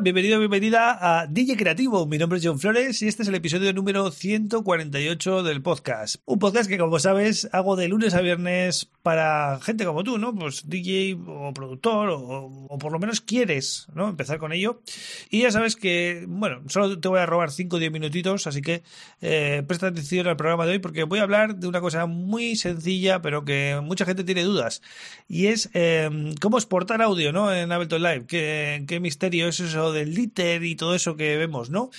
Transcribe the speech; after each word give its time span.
Bienvenido, 0.00 0.38
bienvenida 0.38 0.96
a 1.00 1.26
DJ 1.26 1.56
Creativo. 1.56 2.06
Mi 2.06 2.18
nombre 2.18 2.38
es 2.38 2.46
John 2.46 2.60
Flores 2.60 3.02
y 3.02 3.08
este 3.08 3.22
es 3.24 3.28
el 3.28 3.34
episodio 3.34 3.72
número 3.72 4.12
148 4.12 5.42
del 5.42 5.60
podcast. 5.60 6.16
Un 6.24 6.38
podcast 6.38 6.68
que, 6.68 6.78
como 6.78 7.00
sabes, 7.00 7.48
hago 7.50 7.74
de 7.74 7.88
lunes 7.88 8.14
a 8.14 8.20
viernes 8.20 8.88
para 9.02 9.58
gente 9.60 9.84
como 9.84 10.04
tú, 10.04 10.18
¿no? 10.18 10.32
Pues 10.34 10.68
DJ 10.68 11.18
o 11.26 11.52
productor 11.52 12.10
o, 12.12 12.78
por 12.78 12.92
lo 12.92 13.00
menos 13.00 13.20
quieres, 13.20 13.88
¿no? 13.92 14.08
Empezar 14.08 14.38
con 14.38 14.52
ello. 14.52 14.82
Y 15.30 15.42
ya 15.42 15.50
sabes 15.50 15.74
que, 15.74 16.26
bueno, 16.28 16.62
solo 16.68 17.00
te 17.00 17.08
voy 17.08 17.18
a 17.18 17.26
robar 17.26 17.50
5 17.50 17.74
o 17.74 17.78
10 17.80 17.90
minutitos, 17.90 18.46
así 18.46 18.62
que 18.62 18.84
eh, 19.20 19.64
presta 19.66 19.88
atención 19.88 20.28
al 20.28 20.36
programa 20.36 20.64
de 20.64 20.72
hoy 20.72 20.78
porque 20.78 21.02
voy 21.02 21.18
a 21.18 21.24
hablar 21.24 21.56
de 21.56 21.66
una 21.66 21.80
cosa 21.80 22.06
muy 22.06 22.54
sencilla, 22.54 23.20
pero 23.20 23.44
que 23.44 23.80
mucha 23.82 24.04
gente 24.04 24.22
tiene 24.22 24.44
dudas. 24.44 24.80
Y 25.26 25.46
es 25.46 25.70
eh, 25.74 26.08
cómo 26.40 26.56
exportar 26.56 27.02
audio, 27.02 27.32
¿no? 27.32 27.52
En 27.52 27.72
Ableton 27.72 28.02
Live. 28.02 28.26
¿Qué, 28.26 28.84
qué 28.86 29.00
misterio 29.00 29.48
es 29.48 29.58
eso 29.58 29.87
del 29.92 30.14
liter 30.14 30.64
y 30.64 30.76
todo 30.76 30.94
eso 30.94 31.16
que 31.16 31.36
vemos, 31.36 31.70
¿no? 31.70 31.90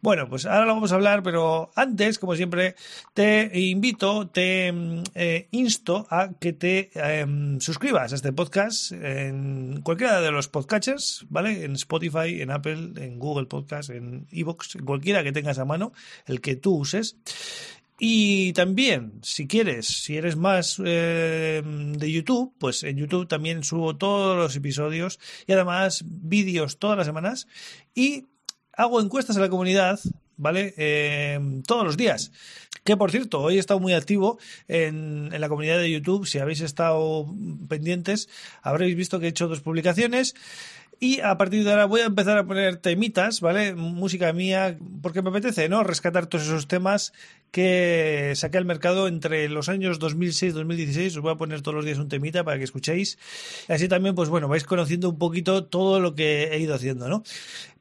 Bueno, 0.00 0.28
pues 0.28 0.44
ahora 0.44 0.66
lo 0.66 0.74
vamos 0.74 0.92
a 0.92 0.96
hablar, 0.96 1.22
pero 1.22 1.70
antes, 1.74 2.18
como 2.18 2.36
siempre, 2.36 2.74
te 3.14 3.50
invito, 3.58 4.28
te 4.28 4.72
eh, 5.14 5.48
insto 5.50 6.06
a 6.10 6.30
que 6.38 6.52
te 6.52 6.90
em, 6.94 7.58
suscribas 7.60 8.12
a 8.12 8.16
este 8.16 8.32
podcast 8.32 8.92
en 8.92 9.80
cualquiera 9.82 10.20
de 10.20 10.30
los 10.30 10.48
podcatchers, 10.48 11.24
¿vale? 11.30 11.64
En 11.64 11.72
Spotify, 11.72 12.42
en 12.42 12.50
Apple, 12.50 12.92
en 12.96 13.18
Google 13.18 13.46
Podcast, 13.46 13.90
en 13.90 14.26
Evox, 14.30 14.76
en 14.76 14.84
cualquiera 14.84 15.22
que 15.22 15.32
tengas 15.32 15.58
a 15.58 15.64
mano, 15.64 15.92
el 16.26 16.40
que 16.40 16.56
tú 16.56 16.76
uses. 16.76 17.16
Y 17.98 18.52
también, 18.54 19.20
si 19.22 19.46
quieres, 19.46 19.86
si 19.86 20.16
eres 20.16 20.36
más 20.36 20.80
eh, 20.84 21.62
de 21.64 22.12
YouTube, 22.12 22.52
pues 22.58 22.82
en 22.82 22.96
YouTube 22.96 23.28
también 23.28 23.62
subo 23.62 23.96
todos 23.96 24.36
los 24.36 24.56
episodios 24.56 25.20
y 25.46 25.52
además 25.52 26.02
vídeos 26.06 26.78
todas 26.78 26.98
las 26.98 27.06
semanas. 27.06 27.46
Y 27.94 28.26
hago 28.76 29.00
encuestas 29.00 29.36
a 29.36 29.40
la 29.40 29.48
comunidad, 29.48 30.00
¿vale? 30.36 30.74
Eh, 30.76 31.38
todos 31.66 31.84
los 31.84 31.96
días. 31.96 32.32
Que 32.84 32.98
por 32.98 33.10
cierto, 33.10 33.40
hoy 33.40 33.56
he 33.56 33.60
estado 33.60 33.80
muy 33.80 33.94
activo 33.94 34.38
en, 34.68 35.30
en, 35.32 35.40
la 35.40 35.48
comunidad 35.48 35.78
de 35.78 35.90
YouTube. 35.90 36.26
Si 36.26 36.38
habéis 36.38 36.60
estado 36.60 37.26
pendientes, 37.66 38.28
habréis 38.60 38.94
visto 38.94 39.18
que 39.18 39.26
he 39.26 39.30
hecho 39.30 39.48
dos 39.48 39.60
publicaciones. 39.60 40.34
Y 41.00 41.20
a 41.20 41.36
partir 41.36 41.64
de 41.64 41.70
ahora 41.70 41.86
voy 41.86 42.00
a 42.00 42.06
empezar 42.06 42.38
a 42.38 42.46
poner 42.46 42.76
temitas, 42.76 43.40
¿vale? 43.40 43.74
Música 43.74 44.32
mía, 44.32 44.78
porque 45.02 45.22
me 45.22 45.30
apetece, 45.30 45.68
¿no? 45.68 45.82
Rescatar 45.82 46.26
todos 46.26 46.44
esos 46.44 46.68
temas 46.68 47.12
que 47.50 48.32
saqué 48.36 48.58
al 48.58 48.64
mercado 48.64 49.06
entre 49.06 49.48
los 49.48 49.68
años 49.68 49.98
2006 49.98 50.52
y 50.52 50.54
2016. 50.54 51.16
Os 51.16 51.22
voy 51.22 51.32
a 51.32 51.36
poner 51.36 51.62
todos 51.62 51.74
los 51.76 51.84
días 51.84 51.98
un 51.98 52.08
temita 52.08 52.44
para 52.44 52.58
que 52.58 52.64
escuchéis. 52.64 53.18
Así 53.68 53.88
también, 53.88 54.14
pues 54.14 54.28
bueno, 54.28 54.48
vais 54.48 54.64
conociendo 54.64 55.10
un 55.10 55.18
poquito 55.18 55.64
todo 55.64 56.00
lo 56.00 56.14
que 56.14 56.44
he 56.52 56.58
ido 56.58 56.74
haciendo, 56.74 57.08
¿no? 57.08 57.22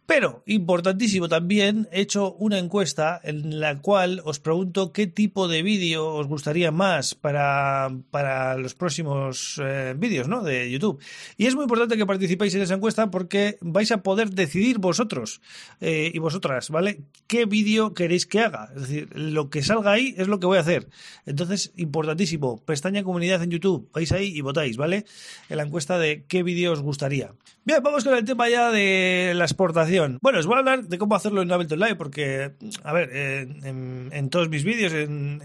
Pero, 0.05 0.43
importantísimo 0.45 1.29
también, 1.29 1.87
he 1.91 2.01
hecho 2.01 2.33
una 2.33 2.57
encuesta 2.57 3.21
en 3.23 3.61
la 3.61 3.79
cual 3.79 4.21
os 4.25 4.39
pregunto 4.39 4.91
qué 4.91 5.07
tipo 5.07 5.47
de 5.47 5.63
vídeo 5.63 6.13
os 6.13 6.27
gustaría 6.27 6.71
más 6.71 7.15
para, 7.15 7.89
para 8.11 8.57
los 8.57 8.75
próximos 8.75 9.61
eh, 9.63 9.95
vídeos 9.97 10.27
¿no? 10.27 10.43
de 10.43 10.69
YouTube. 10.69 11.01
Y 11.37 11.45
es 11.45 11.55
muy 11.55 11.63
importante 11.63 11.95
que 11.95 12.05
participéis 12.05 12.53
en 12.55 12.63
esa 12.63 12.73
encuesta 12.73 13.09
porque 13.11 13.57
vais 13.61 13.93
a 13.93 14.03
poder 14.03 14.31
decidir 14.31 14.79
vosotros 14.79 15.39
eh, 15.79 16.11
y 16.13 16.19
vosotras, 16.19 16.69
¿vale? 16.69 16.99
¿Qué 17.27 17.45
vídeo 17.45 17.93
queréis 17.93 18.25
que 18.25 18.41
haga? 18.41 18.71
Es 18.75 18.81
decir, 18.81 19.09
lo 19.13 19.49
que 19.49 19.63
salga 19.63 19.93
ahí 19.93 20.15
es 20.17 20.27
lo 20.27 20.37
que 20.39 20.47
voy 20.47 20.57
a 20.57 20.61
hacer. 20.61 20.89
Entonces, 21.25 21.71
importantísimo, 21.77 22.57
pestaña 22.65 23.03
comunidad 23.03 23.41
en 23.41 23.51
YouTube, 23.51 23.89
vais 23.93 24.11
ahí 24.11 24.35
y 24.35 24.41
votáis, 24.41 24.75
¿vale? 24.75 25.05
En 25.47 25.57
la 25.57 25.63
encuesta 25.63 25.97
de 25.97 26.25
qué 26.27 26.43
vídeo 26.43 26.73
os 26.73 26.81
gustaría. 26.81 27.31
Bien, 27.63 27.81
vamos 27.81 28.03
con 28.03 28.15
el 28.15 28.25
tema 28.25 28.49
ya 28.49 28.69
de 28.69 29.31
la 29.33 29.45
exportación. 29.45 29.92
Bueno, 30.21 30.39
os 30.39 30.47
voy 30.47 30.55
a 30.55 30.59
hablar 30.59 30.87
de 30.87 30.97
cómo 30.97 31.13
hacerlo 31.15 31.43
en 31.43 31.51
Ableton 31.51 31.79
Live, 31.79 31.95
porque, 31.95 32.53
a 32.83 32.93
ver, 32.93 33.11
en, 33.13 34.29
todos 34.31 34.49
mis 34.49 34.63
vídeos, 34.63 34.91
en, 34.91 35.39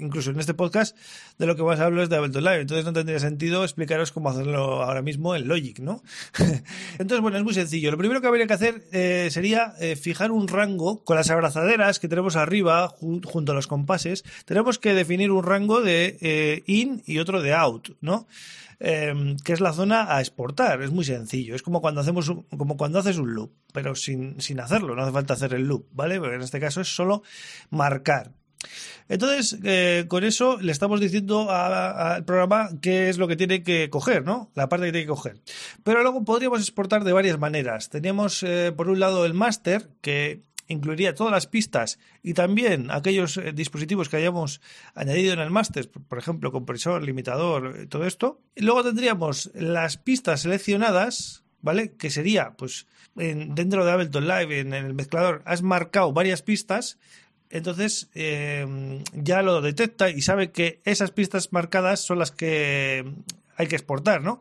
incluso 0.00 0.30
en 0.30 0.38
este 0.38 0.52
podcast, 0.52 0.94
de 1.38 1.46
lo 1.46 1.56
que 1.56 1.62
más 1.62 1.80
hablo 1.80 2.02
es 2.02 2.10
de 2.10 2.16
Ableton 2.16 2.44
Live. 2.44 2.60
Entonces 2.60 2.84
no 2.84 2.92
tendría 2.92 3.18
sentido 3.20 3.64
explicaros 3.64 4.12
cómo 4.12 4.28
hacerlo 4.28 4.82
ahora 4.82 5.00
mismo 5.00 5.34
en 5.34 5.48
Logic, 5.48 5.78
¿no? 5.78 6.02
Entonces, 6.98 7.20
bueno, 7.20 7.38
es 7.38 7.44
muy 7.44 7.54
sencillo. 7.54 7.90
Lo 7.90 7.96
primero 7.96 8.20
que 8.20 8.26
habría 8.26 8.46
que 8.46 8.52
hacer 8.52 8.84
eh, 8.92 9.28
sería 9.30 9.72
eh, 9.80 9.96
fijar 9.96 10.30
un 10.30 10.46
rango 10.46 11.02
con 11.02 11.16
las 11.16 11.30
abrazaderas 11.30 11.98
que 11.98 12.08
tenemos 12.08 12.36
arriba, 12.36 12.88
junto 12.88 13.52
a 13.52 13.54
los 13.54 13.66
compases. 13.66 14.24
Tenemos 14.44 14.78
que 14.78 14.92
definir 14.92 15.30
un 15.30 15.42
rango 15.42 15.80
de 15.80 16.18
eh, 16.20 16.62
in 16.66 17.02
y 17.06 17.18
otro 17.18 17.40
de 17.40 17.54
out, 17.54 17.96
¿no? 18.02 18.26
Em, 18.78 19.38
que 19.38 19.54
es 19.54 19.60
la 19.60 19.72
zona 19.72 20.14
a 20.14 20.20
exportar. 20.20 20.82
Es 20.82 20.90
muy 20.90 21.04
sencillo. 21.04 21.54
Es 21.54 21.62
como 21.62 21.80
cuando 21.80 22.00
hacemos 22.02 22.30
como 22.56 22.76
cuando 22.76 22.98
haces 22.98 23.16
un 23.16 23.34
loop, 23.34 23.52
pero 23.72 23.94
sin, 23.94 24.40
sin 24.40 24.60
hacerlo. 24.60 24.94
No 24.94 25.02
hace 25.02 25.12
falta 25.12 25.34
hacer 25.34 25.54
el 25.54 25.66
loop, 25.66 25.86
¿vale? 25.92 26.16
En 26.16 26.42
este 26.42 26.60
caso 26.60 26.80
es 26.80 26.94
solo 26.94 27.22
marcar. 27.70 28.32
Entonces, 29.08 29.58
eh, 29.62 30.06
con 30.08 30.24
eso 30.24 30.58
le 30.60 30.72
estamos 30.72 31.00
diciendo 31.00 31.50
al 31.50 32.24
programa 32.24 32.70
qué 32.82 33.08
es 33.08 33.18
lo 33.18 33.28
que 33.28 33.36
tiene 33.36 33.62
que 33.62 33.88
coger, 33.88 34.24
¿no? 34.24 34.50
La 34.54 34.68
parte 34.68 34.86
que 34.86 34.92
tiene 34.92 35.06
que 35.06 35.10
coger. 35.10 35.40
Pero 35.84 36.02
luego 36.02 36.24
podríamos 36.24 36.60
exportar 36.60 37.04
de 37.04 37.12
varias 37.12 37.38
maneras. 37.38 37.88
Teníamos, 37.88 38.42
eh, 38.42 38.72
por 38.76 38.88
un 38.88 38.98
lado, 38.98 39.24
el 39.24 39.34
master, 39.34 39.90
que 40.00 40.42
incluiría 40.68 41.14
todas 41.14 41.32
las 41.32 41.46
pistas 41.46 41.98
y 42.22 42.34
también 42.34 42.90
aquellos 42.90 43.36
eh, 43.36 43.52
dispositivos 43.52 44.08
que 44.08 44.16
hayamos 44.16 44.60
añadido 44.94 45.32
en 45.32 45.40
el 45.40 45.50
máster, 45.50 45.90
por 45.90 46.18
ejemplo, 46.18 46.52
compresor, 46.52 47.02
limitador, 47.02 47.76
eh, 47.76 47.86
todo 47.86 48.04
esto. 48.04 48.40
Y 48.54 48.62
luego 48.62 48.82
tendríamos 48.82 49.50
las 49.54 49.96
pistas 49.96 50.42
seleccionadas, 50.42 51.44
¿vale? 51.62 51.92
Que 51.96 52.10
sería, 52.10 52.52
pues, 52.56 52.86
dentro 53.14 53.84
de 53.84 53.92
Ableton 53.92 54.28
Live, 54.28 54.60
en 54.60 54.74
el 54.74 54.94
mezclador, 54.94 55.42
has 55.46 55.62
marcado 55.62 56.12
varias 56.12 56.42
pistas 56.42 56.98
entonces 57.50 58.08
eh, 58.14 59.02
ya 59.12 59.42
lo 59.42 59.60
detecta 59.60 60.10
y 60.10 60.20
sabe 60.20 60.50
que 60.50 60.80
esas 60.84 61.12
pistas 61.12 61.52
marcadas 61.52 62.00
son 62.00 62.18
las 62.18 62.32
que 62.32 63.04
hay 63.56 63.66
que 63.66 63.76
exportar, 63.76 64.22
¿no? 64.22 64.40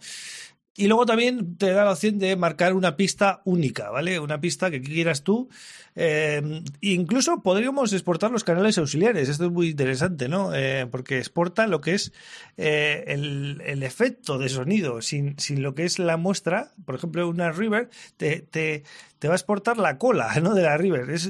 Y 0.77 0.87
luego 0.87 1.05
también 1.05 1.55
te 1.55 1.71
da 1.71 1.85
la 1.85 1.93
opción 1.93 2.19
de 2.19 2.35
marcar 2.35 2.73
una 2.73 2.97
pista 2.97 3.41
única, 3.45 3.89
¿vale? 3.91 4.19
Una 4.19 4.41
pista 4.41 4.69
que 4.69 4.81
quieras 4.81 5.23
tú. 5.23 5.47
Eh, 5.95 6.63
incluso 6.81 7.41
podríamos 7.41 7.93
exportar 7.93 8.29
los 8.29 8.43
canales 8.43 8.77
auxiliares. 8.77 9.29
Esto 9.29 9.45
es 9.45 9.51
muy 9.51 9.69
interesante, 9.69 10.27
¿no? 10.27 10.53
Eh, 10.53 10.85
porque 10.91 11.17
exporta 11.17 11.67
lo 11.67 11.79
que 11.79 11.93
es 11.93 12.11
eh, 12.57 13.05
el, 13.07 13.83
efecto 13.83 14.37
de 14.37 14.49
sonido. 14.49 15.01
Sin, 15.01 15.39
sin, 15.39 15.63
lo 15.63 15.75
que 15.75 15.85
es 15.85 15.97
la 15.97 16.17
muestra, 16.17 16.73
por 16.83 16.95
ejemplo, 16.95 17.29
una 17.29 17.53
River, 17.53 17.89
te, 18.17 18.41
te, 18.41 18.83
te 19.19 19.29
va 19.29 19.35
a 19.35 19.37
exportar 19.37 19.77
la 19.77 19.97
cola, 19.97 20.33
¿no? 20.41 20.53
De 20.53 20.63
la 20.63 20.75
River. 20.75 21.09
Es 21.09 21.29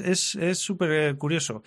súper 0.58 0.90
es, 0.90 1.14
curioso. 1.14 1.62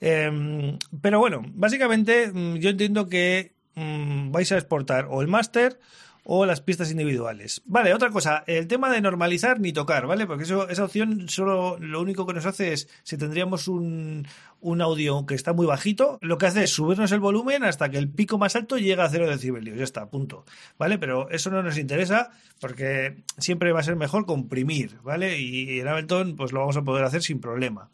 pero 0.00 1.18
bueno, 1.20 1.42
básicamente 1.54 2.32
mm, 2.32 2.56
yo 2.56 2.70
entiendo 2.70 3.08
que 3.08 3.52
mm, 3.76 4.32
vais 4.32 4.50
a 4.50 4.56
exportar 4.56 5.06
o 5.08 5.22
el 5.22 5.28
máster 5.28 5.78
o 6.24 6.46
las 6.46 6.60
pistas 6.60 6.90
individuales. 6.90 7.62
Vale, 7.64 7.94
otra 7.94 8.10
cosa, 8.10 8.44
el 8.46 8.66
tema 8.66 8.90
de 8.90 9.00
normalizar 9.00 9.60
ni 9.60 9.72
tocar, 9.72 10.06
¿vale? 10.06 10.26
Porque 10.26 10.44
eso, 10.44 10.68
esa 10.68 10.84
opción 10.84 11.28
solo 11.28 11.78
lo 11.78 12.00
único 12.00 12.26
que 12.26 12.34
nos 12.34 12.46
hace 12.46 12.72
es, 12.72 12.88
si 13.02 13.16
tendríamos 13.16 13.68
un, 13.68 14.26
un 14.60 14.82
audio 14.82 15.24
que 15.26 15.34
está 15.34 15.52
muy 15.52 15.66
bajito, 15.66 16.18
lo 16.20 16.38
que 16.38 16.46
hace 16.46 16.64
es 16.64 16.70
subirnos 16.70 17.12
el 17.12 17.20
volumen 17.20 17.64
hasta 17.64 17.90
que 17.90 17.98
el 17.98 18.10
pico 18.10 18.38
más 18.38 18.56
alto 18.56 18.76
llega 18.76 19.04
a 19.04 19.08
0 19.08 19.28
decibelios. 19.28 19.78
Ya 19.78 19.84
está, 19.84 20.10
punto. 20.10 20.44
¿Vale? 20.78 20.98
Pero 20.98 21.30
eso 21.30 21.50
no 21.50 21.62
nos 21.62 21.78
interesa 21.78 22.30
porque 22.60 23.22
siempre 23.38 23.72
va 23.72 23.80
a 23.80 23.84
ser 23.84 23.96
mejor 23.96 24.26
comprimir, 24.26 24.98
¿vale? 25.02 25.40
Y 25.40 25.80
en 25.80 25.88
Ableton 25.88 26.36
pues 26.36 26.52
lo 26.52 26.60
vamos 26.60 26.76
a 26.76 26.82
poder 26.82 27.04
hacer 27.04 27.22
sin 27.22 27.40
problema. 27.40 27.90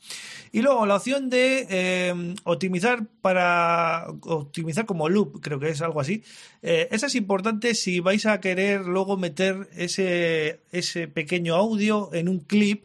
Y 0.50 0.62
luego 0.62 0.87
la 0.87 0.96
opción 0.96 1.31
de 1.31 1.67
eh, 1.70 2.34
optimizar 2.44 3.06
para 3.20 4.06
optimizar 4.22 4.87
como 4.87 5.08
loop, 5.08 5.40
creo 5.40 5.61
que 5.61 5.69
es 5.69 5.82
algo 5.82 6.00
así. 6.00 6.22
Eh, 6.62 6.88
esa 6.90 7.06
es 7.06 7.14
importante 7.14 7.75
si 7.75 8.00
vais 8.00 8.25
a 8.26 8.40
querer 8.40 8.82
luego 8.82 9.17
meter 9.17 9.69
ese, 9.76 10.61
ese 10.73 11.08
pequeño 11.08 11.55
audio 11.55 12.11
en 12.12 12.28
un 12.28 12.40
clip 12.40 12.84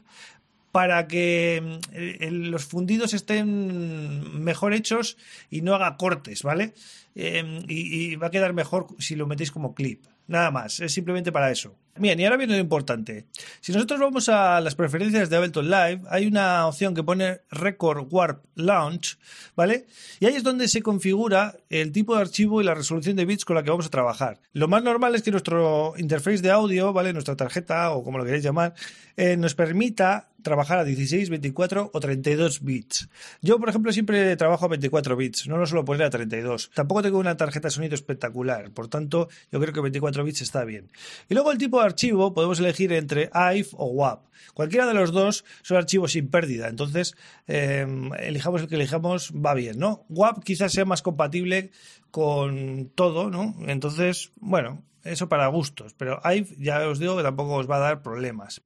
para 0.71 1.07
que 1.07 1.79
mm, 1.91 2.49
los 2.49 2.65
fundidos 2.65 3.13
estén 3.13 4.43
mejor 4.43 4.73
hechos 4.73 5.17
y 5.49 5.61
no 5.61 5.75
haga 5.75 5.97
cortes, 5.97 6.43
¿vale? 6.43 6.73
Em, 7.15 7.63
y, 7.67 8.15
va 8.15 8.27
a 8.27 8.31
quedar 8.31 8.53
mejor 8.53 8.87
si 8.99 9.15
lo 9.15 9.27
metéis 9.27 9.51
como 9.51 9.75
clip. 9.75 10.05
Nada 10.27 10.51
más, 10.51 10.79
es 10.79 10.93
simplemente 10.93 11.31
para 11.31 11.51
eso. 11.51 11.75
Bien, 11.97 12.17
y 12.19 12.23
ahora 12.23 12.37
viene 12.37 12.53
lo 12.53 12.59
importante. 12.59 13.25
Si 13.59 13.73
nosotros 13.73 13.99
vamos 13.99 14.29
a 14.29 14.61
las 14.61 14.75
preferencias 14.75 15.29
de 15.29 15.35
Ableton 15.35 15.69
Live, 15.69 16.01
hay 16.09 16.25
una 16.25 16.65
opción 16.65 16.95
que 16.95 17.03
pone 17.03 17.41
Record 17.51 18.07
Warp 18.09 18.45
Launch, 18.55 19.17
¿vale? 19.55 19.85
Y 20.21 20.25
ahí 20.25 20.35
es 20.35 20.43
donde 20.43 20.69
se 20.69 20.81
configura 20.81 21.57
el 21.69 21.91
tipo 21.91 22.15
de 22.15 22.21
archivo 22.21 22.61
y 22.61 22.63
la 22.63 22.75
resolución 22.75 23.17
de 23.17 23.25
bits 23.25 23.43
con 23.43 23.57
la 23.57 23.63
que 23.63 23.71
vamos 23.71 23.87
a 23.87 23.89
trabajar. 23.89 24.39
Lo 24.53 24.69
más 24.69 24.83
normal 24.83 25.15
es 25.15 25.21
que 25.21 25.31
nuestro 25.31 25.93
interface 25.97 26.41
de 26.41 26.51
audio, 26.51 26.93
¿vale? 26.93 27.11
Nuestra 27.11 27.35
tarjeta 27.35 27.91
o 27.91 28.03
como 28.03 28.17
lo 28.17 28.23
queréis 28.23 28.43
llamar, 28.43 28.73
eh, 29.17 29.35
nos 29.35 29.53
permita 29.53 30.27
trabajar 30.41 30.79
a 30.79 30.83
16, 30.83 31.29
24 31.29 31.91
o 31.93 31.99
32 31.99 32.61
bits. 32.63 33.09
Yo, 33.41 33.59
por 33.59 33.69
ejemplo, 33.69 33.91
siempre 33.91 34.35
trabajo 34.35 34.65
a 34.65 34.69
24 34.69 35.15
bits, 35.15 35.47
no 35.47 35.57
lo 35.57 35.65
suelo 35.65 35.85
poner 35.85 36.03
a 36.03 36.09
32. 36.09 36.71
Tampoco 36.73 37.01
tengo 37.01 37.19
una 37.19 37.37
tarjeta 37.37 37.67
de 37.67 37.71
sonido 37.71 37.95
espectacular, 37.95 38.71
por 38.71 38.87
tanto, 38.87 39.29
yo 39.51 39.59
creo 39.59 39.73
que 39.73 39.81
24 39.81 40.23
bits 40.23 40.41
está 40.41 40.63
bien. 40.63 40.89
Y 41.29 41.33
luego 41.33 41.51
el 41.51 41.57
tipo 41.57 41.80
archivo 41.81 42.33
podemos 42.33 42.59
elegir 42.59 42.93
entre 42.93 43.29
AIF 43.33 43.73
o 43.73 43.87
WAP. 43.87 44.25
Cualquiera 44.53 44.85
de 44.85 44.93
los 44.93 45.11
dos 45.11 45.45
son 45.61 45.77
archivos 45.77 46.13
sin 46.13 46.29
pérdida, 46.29 46.67
entonces 46.67 47.15
eh, 47.47 47.85
elijamos 48.19 48.61
el 48.61 48.67
que 48.67 48.75
elijamos, 48.75 49.31
va 49.33 49.53
bien, 49.53 49.79
¿no? 49.79 50.05
WAP 50.09 50.43
quizás 50.43 50.71
sea 50.71 50.85
más 50.85 51.01
compatible 51.01 51.71
con 52.09 52.91
todo, 52.95 53.29
¿no? 53.29 53.55
Entonces, 53.67 54.31
bueno, 54.35 54.83
eso 55.03 55.29
para 55.29 55.47
gustos, 55.47 55.93
pero 55.95 56.19
hay, 56.23 56.45
ya 56.59 56.87
os 56.87 56.99
digo 56.99 57.17
que 57.17 57.23
tampoco 57.23 57.55
os 57.55 57.69
va 57.69 57.77
a 57.77 57.79
dar 57.79 58.01
problemas. 58.03 58.61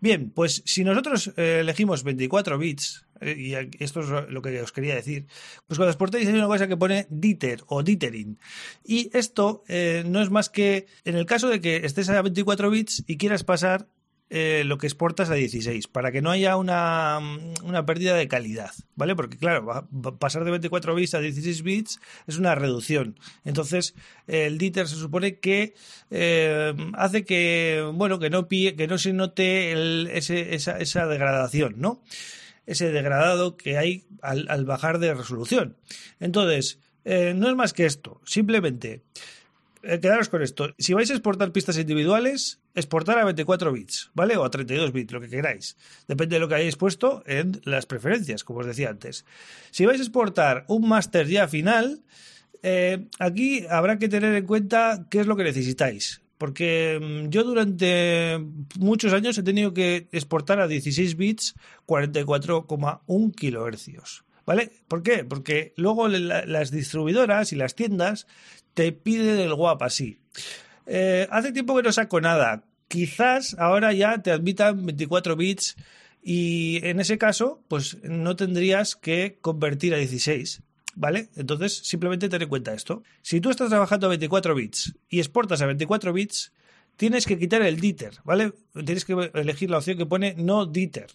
Bien, 0.00 0.30
pues 0.30 0.62
si 0.66 0.84
nosotros 0.84 1.32
eh, 1.36 1.60
elegimos 1.60 2.02
24 2.02 2.58
bits, 2.58 3.06
y 3.20 3.54
esto 3.78 4.00
es 4.00 4.30
lo 4.30 4.42
que 4.42 4.60
os 4.60 4.72
quería 4.72 4.94
decir, 4.94 5.26
pues 5.66 5.78
cuando 5.78 5.90
exportéis 5.90 6.28
hay 6.28 6.34
una 6.34 6.46
cosa 6.46 6.68
que 6.68 6.76
pone 6.76 7.06
diter 7.10 7.62
o 7.66 7.82
dithering. 7.82 8.38
Y 8.84 9.10
esto 9.16 9.64
eh, 9.68 10.04
no 10.06 10.22
es 10.22 10.30
más 10.30 10.50
que 10.50 10.86
en 11.04 11.16
el 11.16 11.26
caso 11.26 11.48
de 11.48 11.60
que 11.60 11.76
estés 11.84 12.08
a 12.10 12.22
24 12.22 12.70
bits 12.70 13.04
y 13.06 13.16
quieras 13.16 13.44
pasar 13.44 13.88
eh, 14.30 14.62
lo 14.66 14.76
que 14.76 14.86
exportas 14.86 15.30
a 15.30 15.34
16, 15.34 15.88
para 15.88 16.12
que 16.12 16.20
no 16.20 16.30
haya 16.30 16.56
una, 16.56 17.18
una, 17.64 17.86
pérdida 17.86 18.14
de 18.14 18.28
calidad, 18.28 18.72
¿vale? 18.94 19.16
Porque 19.16 19.38
claro, 19.38 19.88
pasar 20.18 20.44
de 20.44 20.50
24 20.50 20.94
bits 20.94 21.14
a 21.14 21.20
16 21.20 21.62
bits 21.62 21.98
es 22.26 22.36
una 22.36 22.54
reducción. 22.54 23.18
Entonces, 23.46 23.94
el 24.26 24.58
DITER 24.58 24.86
se 24.86 24.96
supone 24.96 25.38
que 25.38 25.72
eh, 26.10 26.74
hace 26.92 27.24
que, 27.24 27.90
bueno, 27.94 28.18
que 28.18 28.28
no, 28.28 28.48
que 28.48 28.86
no 28.86 28.98
se 28.98 29.14
note 29.14 29.72
ese, 30.18 30.54
esa, 30.54 30.76
esa, 30.78 31.06
degradación, 31.06 31.76
¿no? 31.78 32.02
Ese 32.68 32.92
degradado 32.92 33.56
que 33.56 33.78
hay 33.78 34.04
al, 34.20 34.66
bajar 34.66 34.98
de 34.98 35.14
resolución. 35.14 35.78
Entonces, 36.20 36.78
eh, 37.06 37.32
no 37.34 37.48
es 37.48 37.56
más 37.56 37.72
que 37.72 37.86
esto, 37.86 38.20
simplemente 38.26 39.02
eh, 39.82 40.00
quedaros 40.00 40.28
con 40.28 40.42
esto. 40.42 40.74
Si 40.78 40.92
vais 40.92 41.10
a 41.10 41.14
exportar 41.14 41.50
pistas 41.50 41.78
individuales, 41.78 42.60
exportar 42.74 43.18
a 43.18 43.24
24 43.24 43.72
bits, 43.72 44.10
¿vale? 44.12 44.36
O 44.36 44.44
a 44.44 44.50
32 44.50 44.92
bits, 44.92 45.12
lo 45.12 45.20
que 45.20 45.30
queráis. 45.30 45.78
Depende 46.06 46.36
de 46.36 46.40
lo 46.40 46.48
que 46.48 46.56
hayáis 46.56 46.76
puesto 46.76 47.22
en 47.24 47.62
las 47.64 47.86
preferencias, 47.86 48.44
como 48.44 48.60
os 48.60 48.66
decía 48.66 48.90
antes. 48.90 49.24
Si 49.70 49.86
vais 49.86 49.98
a 49.98 50.02
exportar 50.02 50.66
un 50.68 50.86
máster 50.88 51.26
ya 51.26 51.48
final, 51.48 52.02
eh, 52.62 53.06
aquí 53.18 53.64
habrá 53.70 53.98
que 53.98 54.10
tener 54.10 54.34
en 54.34 54.44
cuenta 54.44 55.06
qué 55.08 55.20
es 55.20 55.26
lo 55.26 55.36
que 55.36 55.44
necesitáis. 55.44 56.20
Porque 56.38 56.98
mm, 57.00 57.28
yo 57.28 57.44
durante 57.44 58.38
muchos 58.78 59.12
años 59.12 59.36
he 59.36 59.42
tenido 59.42 59.74
que 59.74 60.08
exportar 60.12 60.60
a 60.60 60.68
16 60.68 61.16
bits 61.16 61.54
44,1 61.86 63.34
kilohercios. 63.34 64.24
¿Vale? 64.46 64.72
¿Por 64.88 65.02
qué? 65.02 65.24
Porque 65.24 65.74
luego 65.76 66.08
las 66.08 66.70
distribuidoras 66.70 67.52
y 67.52 67.56
las 67.56 67.74
tiendas 67.74 68.26
te 68.72 68.92
piden 68.92 69.40
el 69.40 69.54
guap 69.54 69.82
así. 69.82 70.20
Eh, 70.86 71.28
hace 71.30 71.52
tiempo 71.52 71.76
que 71.76 71.82
no 71.82 71.92
saco 71.92 72.18
nada. 72.22 72.64
Quizás 72.88 73.54
ahora 73.58 73.92
ya 73.92 74.22
te 74.22 74.30
admitan 74.30 74.86
24 74.86 75.36
bits 75.36 75.76
y 76.22 76.80
en 76.82 77.00
ese 77.00 77.18
caso, 77.18 77.62
pues 77.68 78.02
no 78.02 78.36
tendrías 78.36 78.96
que 78.96 79.38
convertir 79.40 79.94
a 79.94 79.98
16. 79.98 80.62
¿Vale? 80.98 81.28
Entonces, 81.36 81.78
simplemente 81.84 82.28
ten 82.28 82.42
en 82.42 82.48
cuenta 82.48 82.74
esto. 82.74 83.04
Si 83.22 83.40
tú 83.40 83.50
estás 83.50 83.68
trabajando 83.68 84.06
a 84.06 84.08
24 84.08 84.52
bits 84.52 84.96
y 85.08 85.20
exportas 85.20 85.62
a 85.62 85.66
24 85.66 86.12
bits, 86.12 86.52
tienes 86.96 87.24
que 87.24 87.38
quitar 87.38 87.62
el 87.62 87.78
diter, 87.78 88.14
¿vale? 88.24 88.52
Tienes 88.72 89.04
que 89.04 89.30
elegir 89.34 89.70
la 89.70 89.78
opción 89.78 89.96
que 89.96 90.06
pone 90.06 90.34
no 90.36 90.66
diter. 90.66 91.06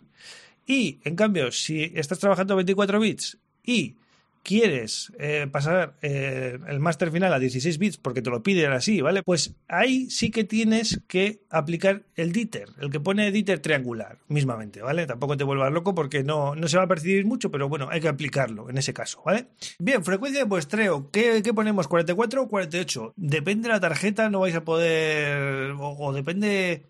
Y, 0.65 0.99
en 1.03 1.17
cambio, 1.17 1.51
si 1.51 1.91
estás 1.95 2.19
trabajando 2.19 2.53
a 2.53 2.55
24 2.55 2.97
bits 2.97 3.37
y 3.61 3.97
quieres 4.43 5.11
eh, 5.17 5.47
pasar 5.51 5.95
eh, 6.01 6.59
el 6.67 6.79
máster 6.79 7.11
final 7.11 7.33
a 7.33 7.39
16 7.39 7.77
bits 7.77 7.97
porque 7.97 8.21
te 8.21 8.29
lo 8.29 8.43
piden 8.43 8.71
así, 8.71 9.01
¿vale? 9.01 9.23
Pues 9.23 9.55
ahí 9.67 10.09
sí 10.09 10.29
que 10.29 10.43
tienes 10.43 11.01
que 11.07 11.43
aplicar 11.49 12.03
el 12.15 12.31
diter, 12.31 12.69
el 12.79 12.91
que 12.91 12.99
pone 12.99 13.31
diter 13.31 13.59
triangular, 13.59 14.19
mismamente, 14.27 14.81
¿vale? 14.81 15.07
Tampoco 15.07 15.37
te 15.37 15.43
vuelvas 15.43 15.71
loco 15.71 15.95
porque 15.95 16.23
no, 16.23 16.55
no 16.55 16.67
se 16.67 16.77
va 16.77 16.83
a 16.83 16.87
percibir 16.87 17.25
mucho, 17.25 17.49
pero 17.49 17.69
bueno, 17.69 17.87
hay 17.89 18.01
que 18.01 18.09
aplicarlo 18.09 18.69
en 18.69 18.77
ese 18.77 18.93
caso, 18.93 19.21
¿vale? 19.25 19.47
Bien, 19.79 20.03
frecuencia 20.03 20.41
de 20.41 20.45
muestreo, 20.45 21.09
¿qué, 21.09 21.41
qué 21.41 21.53
ponemos? 21.53 21.89
¿44 21.89 22.41
o 22.41 22.47
48? 22.47 23.13
Depende 23.15 23.69
de 23.69 23.73
la 23.73 23.79
tarjeta, 23.79 24.29
no 24.29 24.41
vais 24.41 24.55
a 24.55 24.65
poder, 24.65 25.73
o 25.79 26.13
depende 26.13 26.83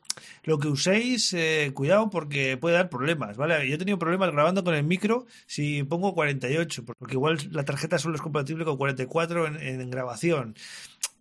lo 0.43 0.59
que 0.59 0.67
uséis, 0.67 1.33
eh, 1.33 1.71
cuidado 1.73 2.09
porque 2.09 2.57
puede 2.57 2.75
dar 2.75 2.89
problemas, 2.89 3.37
¿vale? 3.37 3.67
Yo 3.67 3.75
he 3.75 3.77
tenido 3.77 3.99
problemas 3.99 4.31
grabando 4.31 4.63
con 4.63 4.75
el 4.75 4.83
micro 4.83 5.25
si 5.45 5.83
pongo 5.83 6.13
48, 6.13 6.83
porque 6.85 7.15
igual 7.15 7.37
la 7.51 7.65
tarjeta 7.65 7.99
solo 7.99 8.15
es 8.15 8.21
compatible 8.21 8.65
con 8.65 8.77
44 8.77 9.47
en, 9.47 9.81
en 9.81 9.89
grabación. 9.89 10.55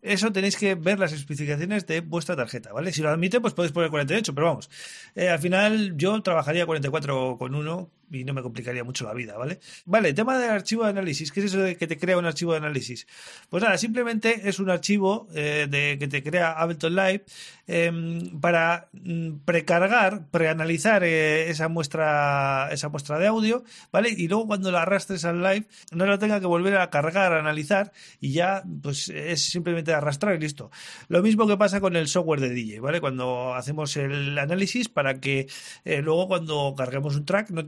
Eso 0.02 0.32
tenéis 0.32 0.56
que 0.56 0.74
ver 0.74 0.98
las 0.98 1.12
especificaciones 1.12 1.86
de 1.86 2.00
vuestra 2.00 2.34
tarjeta, 2.34 2.72
¿vale? 2.72 2.92
Si 2.92 3.02
lo 3.02 3.10
admite, 3.10 3.40
pues 3.40 3.54
podéis 3.54 3.72
poner 3.72 3.88
48, 3.88 4.34
pero 4.34 4.48
vamos. 4.48 4.68
Eh, 5.14 5.28
al 5.28 5.38
final 5.38 5.96
yo 5.96 6.20
trabajaría 6.22 6.66
44 6.66 7.36
con 7.38 7.54
uno 7.54 7.88
y 8.12 8.24
no 8.24 8.34
me 8.34 8.42
complicaría 8.42 8.84
mucho 8.84 9.04
la 9.04 9.14
vida, 9.14 9.36
¿vale? 9.36 9.58
Vale, 9.86 10.12
tema 10.12 10.38
del 10.38 10.50
archivo 10.50 10.84
de 10.84 10.90
análisis. 10.90 11.32
¿Qué 11.32 11.40
es 11.40 11.46
eso 11.46 11.60
de 11.60 11.76
que 11.76 11.86
te 11.86 11.98
crea 11.98 12.18
un 12.18 12.26
archivo 12.26 12.52
de 12.52 12.58
análisis? 12.58 13.06
Pues 13.48 13.62
nada, 13.62 13.78
simplemente 13.78 14.48
es 14.48 14.58
un 14.58 14.70
archivo 14.70 15.28
eh, 15.34 15.66
de, 15.68 15.96
que 15.98 16.08
te 16.08 16.22
crea 16.22 16.52
Ableton 16.52 16.94
Live 16.94 17.24
em, 17.66 18.40
para 18.40 18.88
mm, 18.92 19.38
precargar, 19.44 20.28
preanalizar 20.30 21.02
eh, 21.04 21.50
esa 21.50 21.68
muestra 21.68 22.68
esa 22.70 22.88
muestra 22.88 23.18
de 23.18 23.26
audio, 23.26 23.64
¿vale? 23.90 24.10
Y 24.10 24.28
luego 24.28 24.46
cuando 24.46 24.70
la 24.70 24.82
arrastres 24.82 25.24
al 25.24 25.42
live 25.42 25.66
no 25.92 26.06
la 26.06 26.18
tenga 26.18 26.40
que 26.40 26.46
volver 26.46 26.76
a 26.76 26.90
cargar, 26.90 27.32
a 27.32 27.38
analizar 27.38 27.92
y 28.20 28.32
ya 28.32 28.62
pues 28.82 29.08
es 29.08 29.42
simplemente 29.42 29.92
arrastrar 29.92 30.34
y 30.36 30.38
listo. 30.38 30.70
Lo 31.08 31.22
mismo 31.22 31.46
que 31.46 31.56
pasa 31.56 31.80
con 31.80 31.96
el 31.96 32.08
software 32.08 32.40
de 32.40 32.50
DJ, 32.50 32.80
¿vale? 32.80 33.00
Cuando 33.00 33.54
hacemos 33.54 33.96
el 33.96 34.38
análisis 34.38 34.88
para 34.88 35.20
que 35.20 35.48
eh, 35.84 36.02
luego 36.02 36.28
cuando 36.28 36.74
carguemos 36.76 37.16
un 37.16 37.24
track 37.24 37.50
no 37.50 37.64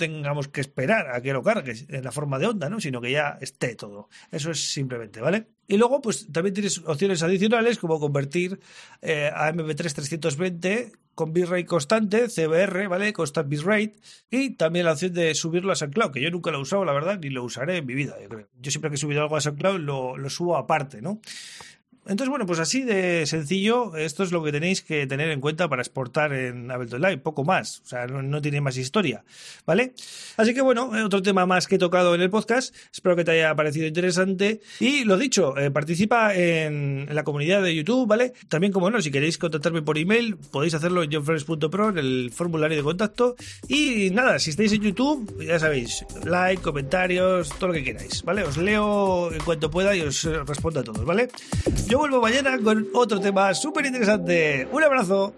que 0.49 0.61
esperar 0.61 1.11
a 1.11 1.21
que 1.21 1.33
lo 1.33 1.43
cargues 1.43 1.87
en 1.89 2.05
la 2.05 2.13
forma 2.13 2.39
de 2.39 2.47
onda, 2.47 2.69
¿no? 2.69 2.81
Sino 2.81 3.01
que 3.01 3.11
ya 3.11 3.39
esté 3.41 3.75
todo. 3.75 4.09
Eso 4.31 4.51
es 4.51 4.73
simplemente, 4.73 5.21
¿vale? 5.21 5.47
Y 5.67 5.77
luego, 5.77 6.01
pues 6.01 6.31
también 6.31 6.55
tienes 6.55 6.79
opciones 6.79 7.23
adicionales 7.23 7.79
como 7.79 7.99
convertir 7.99 8.61
eh, 9.01 9.31
a 9.35 9.53
MP3 9.53 9.95
320 9.95 10.93
con 11.15 11.33
bitrate 11.33 11.65
constante, 11.65 12.29
CBR, 12.29 12.89
¿vale? 12.89 13.13
Constant 13.13 13.49
bitrate. 13.49 13.95
Y 14.31 14.51
también 14.51 14.85
la 14.85 14.93
opción 14.93 15.15
de 15.15 15.35
subirlo 15.35 15.73
a 15.73 15.77
SoundCloud, 15.77 16.11
que 16.11 16.21
yo 16.21 16.31
nunca 16.31 16.51
lo 16.51 16.59
he 16.59 16.63
usado, 16.63 16.85
la 16.85 16.93
verdad, 16.93 17.19
ni 17.21 17.31
lo 17.31 17.45
usaré 17.45 17.79
en 17.79 17.87
mi 17.87 17.95
vida, 17.95 18.17
yo 18.21 18.29
creo. 18.29 18.49
Yo 18.61 18.71
siempre 18.71 18.91
que 18.91 18.97
he 18.97 18.99
subido 18.99 19.23
algo 19.23 19.37
a 19.37 19.41
SoundCloud 19.41 19.81
lo, 19.81 20.17
lo 20.17 20.31
subo 20.31 20.57
aparte, 20.57 21.01
¿no? 21.01 21.21
Entonces, 22.07 22.29
bueno, 22.29 22.45
pues 22.45 22.59
así 22.59 22.83
de 22.83 23.25
sencillo, 23.27 23.97
esto 23.97 24.25
es 24.25 24.31
lo 24.31 24.45
que 24.45 24.53
tenéis 24.53 24.83
que 24.83 25.07
tener 25.07 25.31
en 25.31 25.41
cuenta 25.41 25.69
para 25.69 25.81
exportar 25.81 26.35
en 26.35 26.71
Ableton 26.71 27.01
Live, 27.01 27.19
poco 27.19 27.45
más, 27.45 27.81
o 27.85 27.89
sea, 27.89 28.07
no, 28.07 28.43
tiene 28.43 28.61
más 28.61 28.77
historia, 28.77 29.25
¿vale? 29.67 29.95
Así 30.37 30.53
que 30.53 30.61
bueno, 30.61 30.91
otro 31.05 31.23
tema 31.23 31.47
más 31.47 31.67
que 31.67 31.77
he 31.77 31.79
tocado 31.79 32.15
en 32.15 32.21
el 32.21 32.29
podcast, 32.29 32.75
espero 32.93 33.17
que 33.17 33.25
te 33.25 33.31
haya 33.31 33.55
parecido 33.55 33.87
interesante 33.87 34.61
y 34.81 35.05
lo 35.05 35.17
dicho, 35.17 35.57
eh, 35.57 35.71
participa 35.71 36.35
en, 36.35 37.09
la 37.11 37.25
comunidad 37.25 37.63
de 37.63 37.75
YouTube, 37.75 38.07
¿vale? 38.07 38.35
También, 38.49 38.73
como 38.73 38.91
no, 38.91 39.01
si 39.01 39.11
queréis 39.11 39.39
contactarme 39.39 39.81
por 39.81 39.97
email, 39.97 40.37
podéis 40.37 40.75
hacerlo 40.75 41.03
en 41.03 41.11
johnfresh.pro, 41.11 41.89
en 41.89 41.99
el 41.99 42.31
formulario 42.35 42.77
de 42.77 42.83
contacto 42.83 43.35
y 43.67 44.11
nada, 44.11 44.39
si 44.39 44.51
estáis 44.51 44.73
en 44.73 44.83
YouTube, 44.83 45.43
ya 45.43 45.59
sabéis, 45.59 46.05
like, 46.25 46.63
comentarios, 46.63 47.49
todo 47.59 47.69
lo 47.69 47.75
que 47.75 47.85
queráis, 47.85 48.23
¿vale? 48.25 48.43
Os 48.43 48.59
leo 48.59 49.33
en 49.33 49.41
cuanto 49.41 49.71
pueda 49.71 49.97
y 49.97 50.03
os 50.03 50.25
respondo 50.25 50.81
a 50.81 50.85
todos, 50.85 51.05
¿vale? 51.07 51.29
Yo 51.95 52.01
vuelvo 52.01 52.21
mañana 52.21 52.59
con 52.59 52.89
otro 52.93 53.21
tema 53.21 53.55
súper 53.55 53.87
interesante. 53.87 54.67
Un 54.73 54.83
abrazo. 54.83 55.33